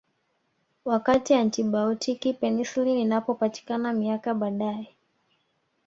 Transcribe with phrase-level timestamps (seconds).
[0.85, 4.87] Wakati antibaotiki penicillin ilipopatikana miaka baadae